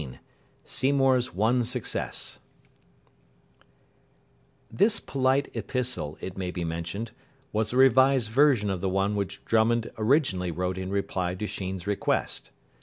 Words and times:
XVII 0.03 0.19
SEYMOUR'S 0.65 1.35
ONE 1.35 1.63
SUCCESS 1.63 2.39
This 4.71 4.99
polite 4.99 5.55
epistle, 5.55 6.17
it 6.19 6.35
may 6.35 6.49
be 6.49 6.63
mentioned, 6.63 7.11
was 7.53 7.71
a 7.71 7.77
revised 7.77 8.31
version 8.31 8.71
of 8.71 8.81
the 8.81 8.89
one 8.89 9.15
which 9.15 9.45
Drummond 9.45 9.91
originally 9.99 10.49
wrote 10.49 10.79
in 10.79 10.89
reply 10.89 11.35
to 11.35 11.45
Sheen's 11.45 11.85
request. 11.85 12.49